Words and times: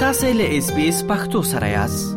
تاسو 0.00 0.26
له 0.38 0.44
اس 0.58 0.66
بي 0.74 0.82
اس 0.88 0.98
پختو 1.08 1.40
سره 1.52 1.68
یاست 1.68 2.10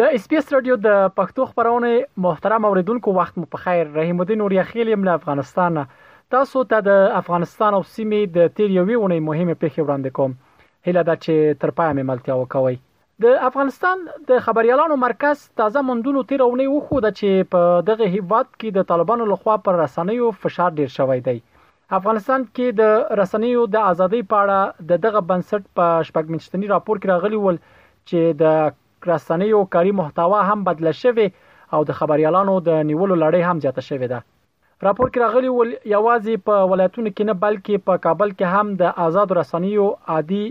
د 0.00 0.12
اس 0.18 0.28
بي 0.30 0.36
اس 0.38 0.46
رادیو 0.54 0.76
د 0.84 0.94
پښتو 1.18 1.46
خبرونه 1.48 1.90
محترم 2.26 2.66
اوریدونکو 2.68 3.12
وخت 3.18 3.34
مو 3.40 3.44
په 3.54 3.60
خیر 3.64 3.90
رحیم 3.96 4.20
الدین 4.24 4.44
اوریا 4.44 4.64
خیل 4.70 4.90
یم 4.92 5.04
له 5.08 5.14
افغانستان 5.20 5.76
تاسو 6.36 6.62
ته 6.70 6.86
د 6.86 7.04
افغانستان 7.18 7.76
او 7.80 7.80
سیمې 7.90 8.32
د 8.38 8.54
تیر 8.60 8.72
یوې 8.76 8.96
ونې 9.02 9.26
مهمه 9.26 9.58
پیښه 9.66 9.84
وړاندې 9.84 10.16
کوم 10.20 10.36
هله 10.90 11.04
دا 11.10 11.18
چې 11.24 11.60
تر 11.66 11.74
پای 11.82 11.90
مې 11.92 12.08
ملتیا 12.12 12.38
وکوي 12.40 12.74
د 13.26 13.44
افغانستان 13.50 14.08
د 14.32 14.42
خبريالانو 14.48 14.98
مرکز 15.04 15.44
تازه 15.62 15.84
موندلو 15.90 16.24
تیر 16.32 16.48
ونې 16.48 16.78
وخو 16.78 17.04
د 17.08 17.14
چې 17.20 17.52
په 17.56 17.84
دغه 17.92 18.10
هیواد 18.16 18.50
کې 18.54 18.80
د 18.80 18.90
طالبانو 18.94 19.30
لخوا 19.34 19.58
پر 19.68 19.80
رسنیو 19.84 20.34
فشار 20.46 20.78
ډیر 20.82 20.96
شوی 20.98 21.20
دی 21.30 21.38
افغانستان 21.96 22.42
کې 22.46 22.72
د 22.78 23.16
رسنیو 23.18 23.60
د 23.74 23.84
ازادۍ 23.90 24.22
په 24.32 24.40
اړه 24.44 24.88
د 24.88 24.98
دغه 25.04 25.20
بنسټ 25.30 25.62
په 25.78 26.02
شپږمنشتنی 26.08 26.68
راپور 26.72 26.98
کې 27.02 27.12
راغلی 27.14 27.38
ول 27.44 27.58
چې 27.68 28.34
د 28.42 29.10
رسنیو 29.12 29.62
کاری 29.76 29.94
محتوا 30.02 30.40
هم 30.50 30.58
بدله 30.68 30.92
شوی 31.00 31.26
او 31.76 31.80
د 31.90 31.96
خبريالانو 32.00 32.56
د 32.68 32.84
نیولو 32.90 33.16
لړۍ 33.22 33.42
هم 33.50 33.62
زیاته 33.64 33.86
شوې 33.88 34.12
ده 34.12 34.88
راپور 34.90 35.12
کې 35.14 35.24
راغلی 35.24 35.54
ول 35.54 35.72
یوازې 35.94 36.44
په 36.50 36.68
ولایتونو 36.74 37.14
کې 37.16 37.30
نه 37.30 37.38
بلکې 37.46 37.86
په 37.90 38.04
کابل 38.08 38.36
کې 38.38 38.54
هم 38.58 38.76
د 38.82 39.00
آزاد 39.08 39.34
رسنیو 39.42 39.88
عادي 40.16 40.44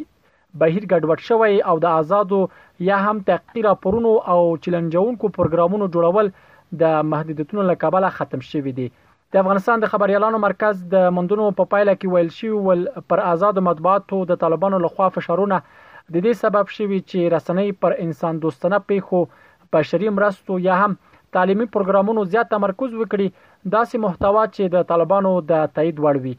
بهیر 0.63 0.89
ګډوډ 0.91 1.27
شوی 1.29 1.61
او 1.73 1.77
د 1.85 1.99
آزادو 2.03 2.41
یا 2.91 2.99
هم 3.09 3.21
تحقیر 3.33 3.69
پرونو 3.85 4.17
او 4.35 4.41
چیلنجونکو 4.65 5.33
پروګرامونو 5.41 5.93
جوړول 5.95 6.77
د 6.83 7.09
محدودیتونو 7.13 7.69
لکابله 7.73 8.15
ختم 8.21 8.47
شوی 8.53 8.73
دی 8.79 8.89
د 9.33 9.39
افغانستان 9.39 9.81
د 9.83 9.89
خبريالانو 9.93 10.37
مرکز 10.41 10.83
د 10.91 11.07
مندونو 11.15 11.45
په 11.55 11.69
پایله 11.71 11.93
کې 11.95 12.11
ویل 12.11 12.29
شي 12.35 12.51
ول 12.67 12.83
پر 13.13 13.21
آزاد 13.31 13.57
مطبوعاتو 13.67 14.19
د 14.29 14.37
طالبانو 14.43 14.79
لخوا 14.83 15.07
فشارونه 15.15 15.57
د 15.71 16.15
دې 16.19 16.35
سبب 16.43 16.71
شوي 16.75 16.99
چې 17.09 17.33
رسنۍ 17.33 17.73
پر 17.85 17.97
انسان 18.05 18.39
دوستانه 18.45 18.79
پیښو 18.91 19.21
بشري 19.77 20.13
مرستو 20.19 20.59
یا 20.67 20.77
هم 20.83 20.95
تعلیمي 21.37 21.67
پروګرامونو 21.75 22.23
زیات 22.35 22.51
تمرکز 22.53 22.95
وکړي 22.95 23.45
داسې 23.75 24.05
محتوا 24.05 24.45
چې 24.53 24.73
د 24.77 24.87
طالبانو 24.93 25.33
د 25.49 25.67
تایید 25.79 25.99
وړ 26.01 26.23
وي 26.27 26.35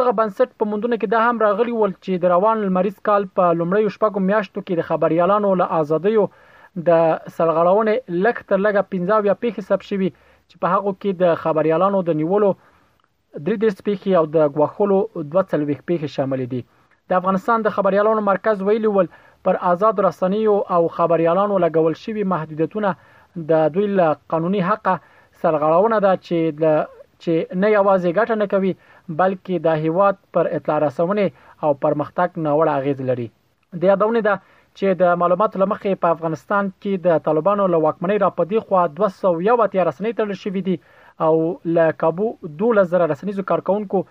دغه 0.00 0.16
بنسټ 0.22 0.56
په 0.62 0.68
مندونو 0.70 1.00
کې 1.00 1.12
د 1.16 1.24
هم 1.28 1.44
راغلی 1.46 1.74
ول 1.80 1.92
چې 1.98 2.22
د 2.22 2.32
روان 2.36 2.64
مریض 2.78 2.96
کال 3.10 3.26
په 3.40 3.50
لومړی 3.58 3.92
شپږو 3.98 4.24
میاشتو 4.30 4.62
کې 4.62 4.80
د 4.80 4.88
خبريالانو 4.92 5.52
له 5.62 5.80
ازادیو 5.82 6.24
د 6.88 6.92
سرغړونې 7.36 8.16
لکټر 8.26 8.64
لګه 8.66 8.90
15 9.00 9.30
یا 9.30 9.36
پیښې 9.44 9.72
سب 9.72 9.86
شوي 9.90 10.10
چې 10.50 10.56
په 10.62 10.66
هغه 10.74 10.92
کې 11.00 11.10
د 11.22 11.38
خبريالانو 11.44 11.98
د 12.08 12.18
نیولو 12.20 12.50
درې 13.46 13.56
دیرش 13.62 13.78
پیخي 13.88 14.12
او 14.20 14.24
د 14.36 14.48
غواخلو 14.56 14.98
دوه 15.30 15.42
څلويخ 15.52 15.78
پیخي 15.88 16.08
شامل 16.16 16.40
دي 16.52 16.60
د 17.08 17.18
افغانستان 17.20 17.58
د 17.62 17.74
خبريالانو 17.76 18.26
مرکز 18.32 18.62
ویلي 18.68 18.90
ول 18.94 19.08
پر 19.44 19.58
آزاد 19.72 19.96
رسنیو 20.08 20.56
او 20.74 20.82
خبريالانو 20.96 21.62
لګول 21.64 21.94
شوی 22.02 22.24
محدودیتونه 22.32 22.90
د 23.50 23.68
دوی 23.74 23.86
له 23.98 24.06
قانوني 24.34 24.62
حق 24.68 24.86
سرغړونه 25.40 25.98
ده 26.06 26.12
چې 26.26 26.38
د 26.62 26.64
چې 27.22 27.34
نه 27.62 27.68
یوازې 27.76 28.10
ګټه 28.18 28.34
نه 28.42 28.46
کوي 28.52 28.72
بلکې 29.20 29.54
د 29.66 29.68
هیواد 29.84 30.14
پر 30.34 30.44
اطلاع 30.58 30.78
رسونه 30.86 31.24
او 31.64 31.70
پرمختګ 31.84 32.28
ناوړه 32.44 32.72
اغیز 32.80 33.00
لري 33.10 33.28
د 33.80 33.88
یادونه 33.90 34.20
ده 34.28 34.34
چې 34.78 34.94
د 35.02 35.16
معلوماتو 35.20 35.60
لمخې 35.60 35.98
په 36.04 36.14
افغانستان 36.16 36.66
کې 36.72 37.04
د 37.08 37.22
طالبانو 37.28 37.66
له 37.74 37.78
واکمنۍ 37.84 38.18
راپدې 38.22 38.66
خو 38.66 38.82
201 38.98 39.88
رسنۍ 39.90 40.16
تړل 40.18 40.40
شوې 40.44 40.62
دي 40.66 40.74
او 41.28 41.36
له 41.78 41.86
کابو 42.04 42.28
2000 42.64 43.06
رسنیزو 43.14 43.46
کارکونکو 43.52 44.04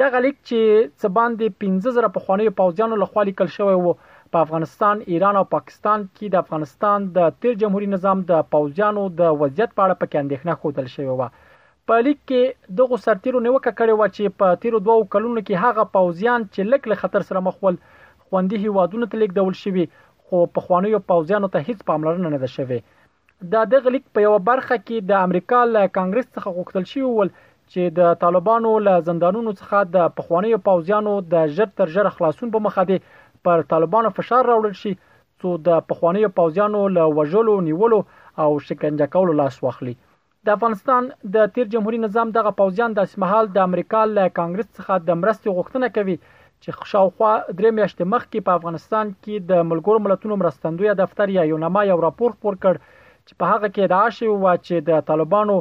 دا 0.00 0.06
غلیک 0.14 0.38
چې 0.50 1.02
سبان 1.04 1.36
د 1.42 1.50
15000 1.64 2.10
پخوانیو 2.16 2.56
پوځیانو 2.60 3.00
لخوا 3.02 3.22
لیکل 3.28 3.50
شوی 3.56 3.76
وو 3.82 3.92
په 4.32 4.40
افغانستان، 4.46 5.02
ایران 5.12 5.36
او 5.40 5.44
پاکستان 5.54 6.06
کې 6.16 6.32
د 6.32 6.42
افغانستان 6.44 7.06
د 7.18 7.28
تیر 7.42 7.54
جمهوریت 7.60 7.92
نظام 7.94 8.24
د 8.30 8.48
پوځیانو 8.54 9.04
د 9.20 9.36
وضعیت 9.42 9.76
په 9.76 9.82
اړه 9.84 10.00
پکې 10.00 10.16
اندېښنه 10.22 10.58
خوتل 10.62 10.88
شوې 10.94 11.12
و 11.12 11.54
په 11.90 12.04
لیک 12.06 12.18
کې 12.30 12.78
دغه 12.80 13.00
سرتیرو 13.06 13.44
نیوکه 13.46 13.72
کړې 13.80 13.94
و 14.00 14.10
چې 14.16 14.40
په 14.42 14.60
تیر 14.64 14.78
دوه 14.88 15.06
کلونو 15.14 15.44
کې 15.46 15.64
هغه 15.66 15.84
پوځیان 15.98 16.48
چې 16.54 16.72
لک 16.72 16.90
له 16.92 17.00
خطر 17.04 17.28
سره 17.30 17.44
مخ 17.48 17.62
ول 17.66 17.78
خوندې 17.86 18.64
هوادونو 18.66 19.10
ته 19.12 19.22
لیک 19.22 19.38
ډول 19.42 19.54
شوي 19.64 19.86
خو 20.26 20.42
په 20.56 20.66
خوانیو 20.66 21.04
پوځیانو 21.12 21.52
ته 21.56 21.68
هیڅ 21.68 21.86
پاملرنه 21.92 22.34
نه 22.36 22.42
ده 22.46 22.50
شوې 22.56 22.80
د 23.52 23.54
دغه 23.72 23.88
لیک 23.94 24.04
په 24.14 24.20
یو 24.26 24.36
برخه 24.48 24.76
کې 24.82 24.98
د 25.10 25.12
امریکا 25.26 25.58
له 25.72 25.80
کانګرس 25.96 26.28
څخه 26.36 26.52
غوښتل 26.58 26.84
شوی 26.90 27.08
ول 27.16 27.30
چې 27.40 27.82
د 27.98 28.14
طالبانو 28.22 28.70
له 28.86 28.94
زندانونو 29.08 29.52
څخه 29.60 29.78
د 29.96 30.06
پخوانیو 30.20 30.60
پوځیانو 30.68 31.12
د 31.34 31.52
ژر 31.56 31.68
تر 31.80 31.92
ژره 31.96 32.12
خلاصون 32.16 32.54
په 32.54 32.62
مخه 32.68 32.84
دی 32.90 32.98
پر 33.48 33.64
طالبانو 33.72 34.12
فشار 34.18 34.48
راوړل 34.50 34.74
شي 34.82 34.94
څو 35.42 35.52
د 35.68 35.84
پخوانیو 35.90 36.32
پوځیانو 36.40 36.82
له 36.96 37.04
وژلو 37.18 37.54
نیولو 37.68 38.00
او 38.44 38.48
شکنجه 38.68 39.06
کولو 39.16 39.36
لاس 39.42 39.60
واخلي 39.66 39.94
د 40.46 40.54
افغانستان 40.56 41.12
د 41.36 41.52
تیر 41.54 41.66
جمهوریت 41.74 42.04
نظام 42.06 42.32
دغه 42.38 42.56
پوځیان 42.62 42.96
د 42.96 43.08
اسمحال 43.08 43.52
د 43.56 43.62
امریکا 43.68 44.02
له 44.16 44.24
کانګرس 44.38 44.68
څخه 44.78 45.04
د 45.08 45.20
مرستې 45.22 45.54
غوښتنه 45.58 45.94
کوي 45.96 46.16
چې 46.62 46.76
خوشاوخوا 46.78 47.32
درې 47.58 47.78
میاشتې 47.78 48.12
مخکې 48.14 48.38
په 48.48 48.56
افغانستان 48.58 49.14
کې 49.22 49.34
د 49.50 49.66
ملګرو 49.70 50.04
ملتونو 50.06 50.42
مرستندوی 50.44 50.94
دفتر 51.02 51.34
یا 51.38 51.46
یونما 51.52 51.84
یو 51.92 52.00
راپور 52.08 52.38
خپور 52.38 52.60
کړ 52.66 52.94
چې 53.28 53.36
په 53.42 53.52
هغه 53.52 53.68
کې 53.76 53.86
دا 53.92 54.02
شی 54.18 54.28
و 54.32 54.50
چې 54.66 54.82
د 54.88 55.04
طالبانو 55.10 55.56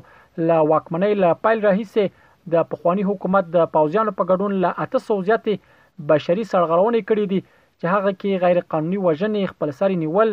له 0.50 0.58
واکمنۍ 0.72 1.14
له 1.24 1.30
پایل 1.46 1.64
راهیسې 1.68 2.24
د 2.56 2.68
پخوانی 2.74 3.06
حکومت 3.10 3.46
د 3.56 3.70
پوځیانو 3.78 4.16
په 4.20 4.28
ګډون 4.32 4.52
له 4.64 4.72
800 4.86 5.18
زیاتې 5.30 6.04
بشري 6.12 6.48
سرغړونې 6.52 7.02
کړې 7.10 7.26
دي 7.32 7.40
چې 7.80 7.86
هغه 7.94 8.12
کې 8.20 8.42
غیر 8.44 8.60
قانوني 8.74 9.00
وژنې 9.06 9.52
خپل 9.56 9.70
سری 9.80 9.96
نیول 10.04 10.30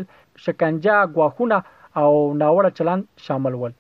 شکنجه 0.49 0.97
غواخونه 1.17 1.59
او 2.03 2.13
ناوړه 2.43 2.71
چلند 2.83 3.09
شامل 3.29 3.55
ول 3.63 3.73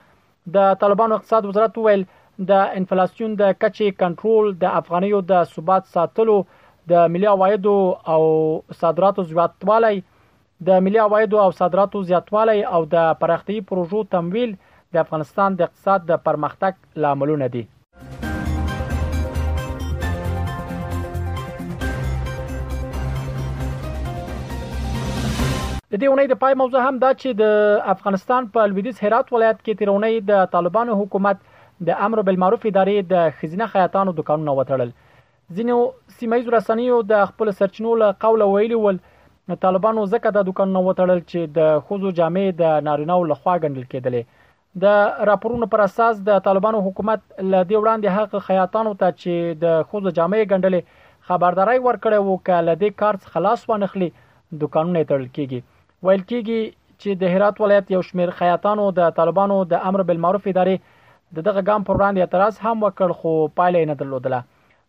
د 0.58 0.80
طالبانو 0.86 1.20
اقتصاد 1.20 1.46
وزارت 1.52 1.78
ویل 1.84 2.04
د 2.40 2.72
انفلیسیون 2.78 3.36
د 3.40 3.52
کچې 3.60 3.92
کنټرول 4.02 4.50
د 4.64 4.74
افغانیو 4.80 5.20
د 5.28 5.44
ثبات 5.52 5.86
ساتلو 5.92 6.36
د 6.92 7.06
ملي 7.14 7.28
عوایدو 7.34 7.76
او 8.16 8.22
صادراتو 8.80 9.24
زیاتوالی 9.30 10.02
د 10.70 10.82
ملي 10.88 11.00
عوایدو 11.04 11.40
او 11.44 11.52
صادراتو 11.60 12.02
زیاتوالی 12.10 12.62
او 12.72 12.82
د 12.96 13.14
پرختي 13.22 13.60
پروژو 13.70 14.04
تمویل 14.18 14.52
د 14.94 14.98
افغانستان 15.06 15.56
د 15.56 15.62
اقتصاد 15.70 16.06
د 16.12 16.20
پرمختګ 16.28 17.02
لاملونه 17.06 17.50
دي 17.56 17.64
د 25.90 26.00
دې 26.02 26.08
اونۍ 26.10 26.28
د 26.30 26.38
پای 26.46 26.54
موضوع 26.60 26.80
هم 26.86 26.98
دا 27.02 27.10
چې 27.16 27.42
د 27.42 27.92
افغانستان 27.98 28.48
په 28.56 28.72
لویدیز 28.72 29.02
هرات 29.04 29.28
ولایت 29.34 29.60
کې 29.60 29.78
تیرونی 29.82 30.16
د 30.30 30.48
طالبانو 30.56 30.96
حکومت 31.04 31.46
د 31.88 32.06
امر 32.08 32.20
بالمعروف 32.28 32.66
ادارې 32.68 33.08
د 33.08 33.34
خزینه 33.40 33.66
خیاطانو 33.72 34.12
دکانونه 34.20 34.52
وتړل 34.58 34.92
ځینو 35.58 35.80
سیمایي 36.20 36.46
رسنیو 36.54 37.00
د 37.10 37.26
خپل 37.32 37.52
سرچینو 37.58 37.96
له 38.04 38.16
قوله 38.26 38.48
ویلي 38.52 38.78
ول 38.84 39.00
طالبانو 39.66 40.06
ځکه 40.14 40.32
د 40.38 40.48
دکانونه 40.52 40.84
وتړل 40.86 41.20
چې 41.24 41.52
د 41.58 41.74
خوځو 41.88 42.14
جامې 42.20 42.60
د 42.62 42.88
نارینه 42.90 43.18
له 43.34 43.40
خوا 43.42 43.56
ګڼل 43.66 43.84
کېدلې 43.92 44.82
د 44.86 45.28
راپورونو 45.32 45.68
پر 45.76 45.84
اساس 45.88 46.24
د 46.32 46.42
طالبانو 46.48 46.82
حکومت 46.88 47.22
له 47.26 47.66
دې 47.74 47.84
وړاندې 47.84 48.16
حق 48.20 48.48
خیاطانو 48.48 48.96
ته 49.04 49.12
چې 49.20 49.62
د 49.66 49.78
خوځو 49.90 50.16
جامې 50.20 50.50
ګڼلې 50.56 51.06
خبرداري 51.30 51.78
ورکړې 51.78 52.20
وو 52.26 52.40
چې 52.48 52.70
له 52.72 52.80
دې 52.82 53.00
کار 53.04 53.22
څخه 53.24 53.38
خلاص 53.38 53.70
ونخلي 53.74 54.10
دکانونه 54.66 55.06
تړل 55.14 55.30
کېږي 55.38 56.08
ویل 56.08 56.28
کېږي 56.32 56.82
چې 57.04 57.22
د 57.22 57.36
هرات 57.38 57.62
ولایت 57.64 57.94
یو 57.98 58.04
شمیر 58.10 58.34
خیاطانو 58.44 58.90
د 59.00 59.16
طالبانو 59.22 59.62
د 59.76 59.88
امر 59.92 60.04
بالمعروف 60.10 60.50
ادارې 60.54 60.95
د 61.34 61.38
دغه 61.48 61.62
ګام 61.70 61.82
پر 61.90 61.96
وړاندې 62.00 62.20
اعتراض 62.26 62.54
هم 62.66 62.78
وکړ 62.88 63.10
خو 63.22 63.32
پایله 63.60 63.82
نه 63.94 63.98
درلودله 64.02 64.40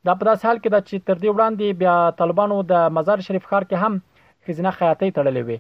دا 0.09 0.15
په 0.19 0.23
داس 0.29 0.41
حال 0.49 0.59
کې 0.59 0.69
دا 0.75 0.81
چې 0.89 0.95
تر 1.11 1.17
دې 1.23 1.29
وړاندې 1.37 1.67
بیا 1.85 1.95
طالبانو 2.21 2.57
د 2.75 2.85
مزار 2.99 3.19
شریف 3.29 3.47
ښار 3.53 3.65
کې 3.71 3.77
هم 3.85 3.95
خزینه 4.49 4.71
خیاطۍ 4.81 5.11
تړلې 5.17 5.43
وې 5.47 5.59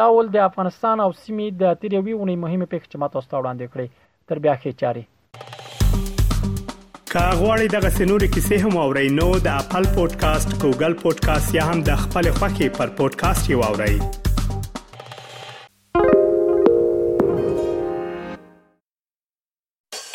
دا 0.00 0.06
ول 0.14 0.26
د 0.34 0.36
افغانستان 0.48 0.96
او 1.06 1.10
سیمې 1.12 1.46
د 1.62 1.64
تیروي 1.82 2.14
ونې 2.16 2.36
مهمه 2.44 2.66
پیښه 2.74 2.86
چې 2.90 2.96
ماته 3.04 3.16
ستو 3.28 3.36
وړاندې 3.40 3.66
کړې 3.72 3.86
تر 4.28 4.36
بیا 4.46 4.54
خې 4.60 4.70
چاري 4.82 5.04
کاغوري 7.16 7.66
دغه 7.74 7.88
سنوري 7.98 8.28
کیسې 8.34 8.56
هم 8.64 8.74
او 8.84 8.88
رینو 9.00 9.28
د 9.48 9.50
خپل 9.64 9.84
پودکاسټ 9.98 10.48
ګوګل 10.62 10.92
پودکاسټ 11.02 11.48
یا 11.60 11.64
هم 11.72 11.78
د 11.90 11.92
خپل 12.06 12.24
خاكي 12.40 12.68
پر 12.78 12.88
پودکاسټ 13.02 13.44
یو 13.54 13.60
اورئ 13.70 13.96